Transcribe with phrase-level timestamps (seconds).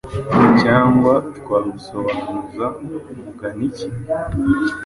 [0.61, 2.65] Cyangwa twabusobanuza
[3.21, 3.87] mugani ki?”.